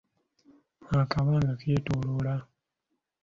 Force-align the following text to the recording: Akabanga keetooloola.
Akabanga 1.01 1.51
keetooloola. 1.59 2.35